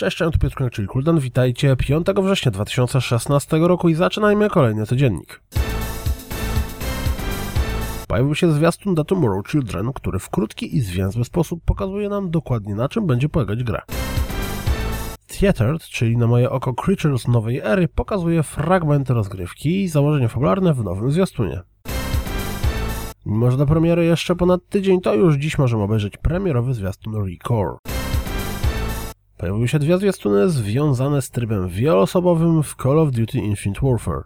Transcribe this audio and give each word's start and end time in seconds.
Cześć, 0.00 0.16
cześć, 0.16 0.32
tu 0.32 0.38
Piotr 0.38 0.70
czyli 0.70 0.88
Kuldan, 0.88 1.18
witajcie 1.18 1.76
5 1.76 2.06
września 2.22 2.50
2016 2.50 3.58
roku 3.58 3.88
i 3.88 3.94
zaczynajmy 3.94 4.50
kolejny 4.50 4.86
codziennik. 4.86 5.42
Pojawił 8.08 8.34
się 8.34 8.52
zwiastun 8.52 8.96
The 8.96 9.04
Tomorrow 9.04 9.48
Children, 9.48 9.92
który 9.92 10.18
w 10.18 10.30
krótki 10.30 10.76
i 10.76 10.80
zwięzły 10.80 11.24
sposób 11.24 11.60
pokazuje 11.64 12.08
nam 12.08 12.30
dokładnie 12.30 12.74
na 12.74 12.88
czym 12.88 13.06
będzie 13.06 13.28
polegać 13.28 13.64
gra. 13.64 13.82
Theatered, 15.26 15.82
czyli 15.82 16.16
na 16.16 16.26
moje 16.26 16.50
oko 16.50 16.74
Creatures 16.74 17.28
nowej 17.28 17.60
ery, 17.64 17.88
pokazuje 17.88 18.42
fragmenty 18.42 19.14
rozgrywki 19.14 19.82
i 19.82 19.88
założenia 19.88 20.28
fabularne 20.28 20.74
w 20.74 20.84
nowym 20.84 21.10
zwiastunie. 21.10 21.60
Mimo, 23.26 23.50
że 23.50 23.56
do 23.56 23.66
premiery 23.66 24.04
jeszcze 24.04 24.36
ponad 24.36 24.60
tydzień, 24.68 25.00
to 25.00 25.14
już 25.14 25.36
dziś 25.36 25.58
możemy 25.58 25.82
obejrzeć 25.82 26.16
premierowy 26.16 26.74
zwiastun 26.74 27.14
Recore. 27.26 27.99
Pojawiły 29.40 29.68
się 29.68 29.78
dwie 29.78 29.98
zwiastuny 29.98 30.50
związane 30.50 31.22
z 31.22 31.30
trybem 31.30 31.68
wieloosobowym 31.68 32.62
w 32.62 32.74
Call 32.82 32.98
of 32.98 33.10
Duty 33.10 33.38
Infinite 33.38 33.80
Warfare. 33.82 34.22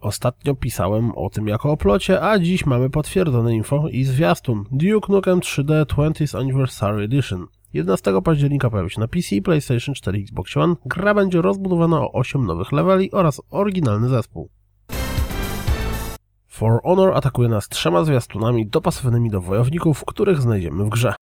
Ostatnio 0.00 0.54
pisałem 0.54 1.12
o 1.16 1.30
tym 1.30 1.48
jako 1.48 1.72
o 1.72 1.76
plocie, 1.76 2.22
a 2.22 2.38
dziś 2.38 2.66
mamy 2.66 2.90
potwierdzone 2.90 3.54
info 3.54 3.88
i 3.88 4.04
zwiastun 4.04 4.64
Duke 4.72 5.12
Nukem 5.12 5.40
3D 5.40 5.84
20th 5.84 6.38
Anniversary 6.38 7.04
Edition. 7.04 7.46
11 7.72 8.22
października 8.22 8.70
pojawi 8.70 8.90
się 8.90 9.00
na 9.00 9.08
PC, 9.08 9.40
PlayStation 9.44 9.94
4 9.94 10.18
Xbox 10.18 10.56
One. 10.56 10.74
Gra 10.86 11.14
będzie 11.14 11.42
rozbudowana 11.42 12.00
o 12.00 12.12
8 12.12 12.46
nowych 12.46 12.72
leveli 12.72 13.10
oraz 13.10 13.42
oryginalny 13.50 14.08
zespół. 14.08 14.48
For 16.48 16.80
Honor 16.82 17.16
atakuje 17.16 17.48
nas 17.48 17.68
trzema 17.68 18.04
zwiastunami 18.04 18.66
dopasowanymi 18.66 19.30
do 19.30 19.40
wojowników, 19.40 20.04
których 20.04 20.42
znajdziemy 20.42 20.84
w 20.84 20.88
grze. 20.88 21.14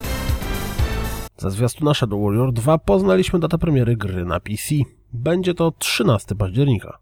Ze 1.42 1.50
zwiastuna 1.50 1.94
Shadow 1.94 2.24
Warrior 2.24 2.52
2 2.52 2.78
poznaliśmy 2.78 3.38
datę 3.38 3.58
premiery 3.58 3.96
gry 3.96 4.24
na 4.24 4.40
PC. 4.40 4.74
Będzie 5.12 5.54
to 5.54 5.72
13 5.78 6.34
października. 6.34 6.98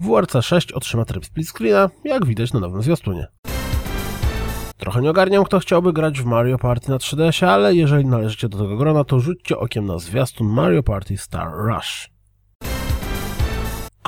WRC 0.00 0.42
6 0.42 0.72
otrzyma 0.72 1.04
tryb 1.04 1.26
split 1.26 1.48
screena, 1.48 1.90
jak 2.04 2.26
widać 2.26 2.52
na 2.52 2.60
nowym 2.60 2.82
zwiastunie. 2.82 3.26
Trochę 4.76 5.02
nie 5.02 5.10
ogarniam, 5.10 5.44
kto 5.44 5.58
chciałby 5.58 5.92
grać 5.92 6.20
w 6.20 6.24
Mario 6.24 6.58
Party 6.58 6.90
na 6.90 6.96
3DS, 6.96 7.46
ale 7.46 7.74
jeżeli 7.74 8.04
należycie 8.04 8.48
do 8.48 8.58
tego 8.58 8.76
grona, 8.76 9.04
to 9.04 9.20
rzućcie 9.20 9.58
okiem 9.58 9.86
na 9.86 9.98
zwiastun 9.98 10.48
Mario 10.48 10.82
Party 10.82 11.16
Star 11.16 11.48
Rush. 11.52 12.10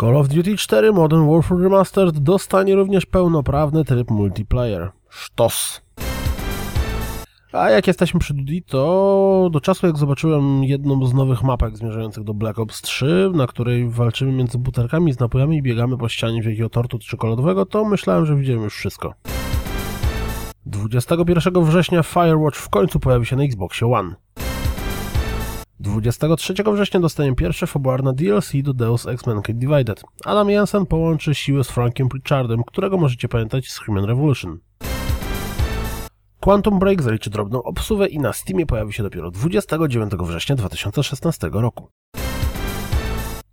Call 0.00 0.16
of 0.16 0.28
Duty 0.28 0.56
4 0.56 0.92
Modern 0.92 1.30
Warfare 1.30 1.60
Remastered 1.60 2.18
dostanie 2.18 2.74
również 2.74 3.06
pełnoprawny 3.06 3.84
tryb 3.84 4.10
multiplayer. 4.10 4.90
Sztos! 5.08 5.88
A 7.52 7.70
jak 7.70 7.86
jesteśmy 7.86 8.20
przy 8.20 8.34
Dudi, 8.34 8.62
to 8.62 9.48
do 9.52 9.60
czasu 9.60 9.86
jak 9.86 9.98
zobaczyłem 9.98 10.64
jedną 10.64 11.06
z 11.06 11.14
nowych 11.14 11.42
mapek 11.42 11.77
zmierzających 11.77 12.24
do 12.24 12.34
Black 12.34 12.58
Ops 12.58 12.82
3, 12.82 13.30
na 13.34 13.46
której 13.46 13.88
walczymy 13.88 14.32
między 14.32 14.58
butelkami 14.58 15.12
z 15.12 15.18
napojami 15.20 15.56
i 15.56 15.62
biegamy 15.62 15.98
po 15.98 16.08
ścianie 16.08 16.42
wielkiego 16.42 16.68
tortu 16.68 16.98
czekoladowego, 16.98 17.66
to 17.66 17.84
myślałem, 17.84 18.27
że 18.27 18.36
widziałem 18.36 18.62
już 18.62 18.74
wszystko. 18.74 19.14
21 20.66 21.64
września 21.64 22.02
Firewatch 22.02 22.56
w 22.56 22.68
końcu 22.68 23.00
pojawi 23.00 23.27
się 23.27 23.36
na 23.36 23.42
Xboxie 23.44 23.92
One. 23.92 24.14
23 25.80 26.55
września 26.72 27.00
dostaniemy 27.00 27.36
pierwsze 27.36 27.66
fabularne 27.66 28.12
DLC 28.12 28.52
do 28.62 28.74
Deus 28.74 29.06
Ex 29.06 29.27
Mankind 29.27 29.58
Divided. 29.58 30.02
Adam 30.24 30.50
Jensen 30.50 30.86
połączy 30.86 31.34
siły 31.34 31.64
z 31.64 31.68
Frankiem 31.70 32.08
Pritchardem, 32.08 32.64
którego 32.64 32.98
możecie 32.98 33.28
pamiętać 33.28 33.68
z 33.68 33.78
Human 33.78 34.05
Revolution. 34.05 34.58
Quantum 36.48 36.79
Break 36.79 37.03
zaliczy 37.03 37.31
drobną 37.31 37.63
obsuwę 37.63 38.09
i 38.09 38.19
na 38.19 38.33
Steamie 38.33 38.67
pojawi 38.67 38.92
się 38.92 39.03
dopiero 39.03 39.31
29 39.31 40.13
września 40.13 40.57
2016 40.57 41.51
roku. 41.53 41.89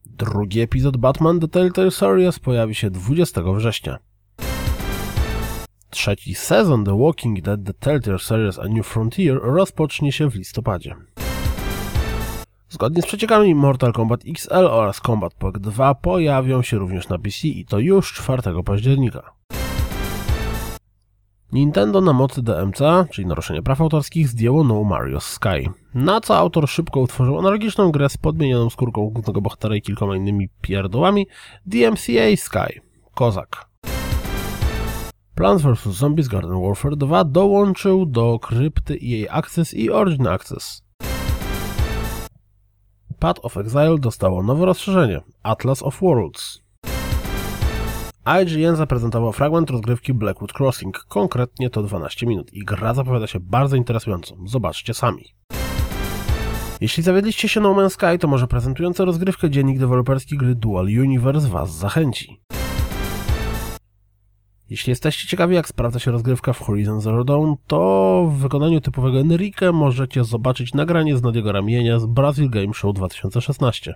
Drugi 0.05 0.61
epizod 0.61 0.97
Batman 0.97 1.39
The 1.39 1.47
Telltale 1.47 1.91
Series 1.91 2.39
pojawi 2.39 2.75
się 2.75 2.89
20 2.89 3.41
września. 3.41 3.97
Trzeci 5.89 6.35
sezon 6.35 6.85
The 6.85 6.99
Walking 6.99 7.41
Dead 7.41 7.59
The 7.65 7.73
Telltale 7.73 8.19
Series 8.19 8.59
A 8.59 8.67
New 8.67 8.87
Frontier 8.87 9.39
rozpocznie 9.41 10.11
się 10.11 10.29
w 10.29 10.35
listopadzie. 10.35 10.95
Zgodnie 12.69 13.01
z 13.01 13.05
przeciekami 13.05 13.55
Mortal 13.55 13.93
Kombat 13.93 14.21
XL 14.27 14.65
oraz 14.65 15.01
Combat 15.01 15.33
Pack 15.33 15.59
2 15.59 15.95
pojawią 15.95 16.61
się 16.61 16.77
również 16.77 17.09
na 17.09 17.19
PC 17.19 17.47
i 17.47 17.65
to 17.65 17.79
już 17.79 18.13
4 18.13 18.63
października. 18.65 19.33
Nintendo 21.51 22.01
na 22.01 22.13
mocy 22.13 22.41
DMC, 22.41 22.79
czyli 23.11 23.27
naruszenie 23.27 23.61
praw 23.61 23.81
autorskich, 23.81 24.27
zdjęło 24.27 24.63
No 24.63 24.83
Mario 24.83 25.19
Sky. 25.19 25.69
Na 25.93 26.21
co 26.21 26.37
autor 26.37 26.69
szybko 26.69 26.99
utworzył 26.99 27.39
analogiczną 27.39 27.91
grę 27.91 28.09
z 28.09 28.17
podmienioną 28.17 28.69
skórką 28.69 29.09
głównego 29.09 29.41
bohatera 29.41 29.75
i 29.75 29.81
kilkoma 29.81 30.15
innymi 30.15 30.49
pierdołami 30.61 31.27
DMCA 31.65 32.35
Sky. 32.35 32.81
Kozak. 33.13 33.65
Plants 35.35 35.63
vs. 35.63 35.87
Zombies 35.87 36.27
Garden 36.27 36.61
Warfare 36.61 36.95
2 36.95 37.23
dołączył 37.23 38.05
do 38.05 38.39
krypty 38.39 38.99
EA 39.03 39.33
Access 39.33 39.73
i 39.73 39.91
Origin 39.91 40.27
Access. 40.27 40.83
Path 43.19 43.39
of 43.43 43.57
Exile 43.57 43.97
dostało 43.99 44.43
nowe 44.43 44.65
rozszerzenie 44.65 45.21
Atlas 45.43 45.83
of 45.83 46.01
Worlds. 46.01 46.64
IGN 48.43 48.75
zaprezentował 48.75 49.31
fragment 49.31 49.69
rozgrywki 49.69 50.13
Blackwood 50.13 50.53
Crossing, 50.53 51.05
konkretnie 51.07 51.69
to 51.69 51.83
12 51.83 52.25
minut 52.25 52.53
i 52.53 52.65
gra 52.65 52.93
zapowiada 52.93 53.27
się 53.27 53.39
bardzo 53.39 53.75
interesująco. 53.75 54.35
Zobaczcie 54.45 54.93
sami. 54.93 55.23
Jeśli 56.81 57.03
zawiedliście 57.03 57.49
się 57.49 57.61
No 57.61 57.73
Man's 57.73 57.89
Sky, 57.89 58.19
to 58.19 58.27
może 58.27 58.47
prezentujący 58.47 59.05
rozgrywkę 59.05 59.49
dziennik 59.49 59.79
deweloperski 59.79 60.37
gry 60.37 60.55
Dual 60.55 60.85
Universe 60.85 61.47
Was 61.47 61.77
zachęci. 61.77 62.41
Jeśli 64.69 64.89
jesteście 64.89 65.27
ciekawi 65.27 65.55
jak 65.55 65.67
sprawdza 65.67 65.99
się 65.99 66.11
rozgrywka 66.11 66.53
w 66.53 66.59
Horizon 66.59 67.01
Zero 67.01 67.23
Dawn, 67.23 67.53
to 67.67 68.25
w 68.31 68.37
wykonaniu 68.37 68.81
typowego 68.81 69.19
Enrique 69.19 69.71
możecie 69.73 70.23
zobaczyć 70.23 70.73
nagranie 70.73 71.17
z 71.17 71.21
Nadiego 71.21 71.51
ramienia 71.51 71.99
z 71.99 72.05
Brazil 72.05 72.49
Game 72.49 72.73
Show 72.73 72.95
2016. 72.95 73.95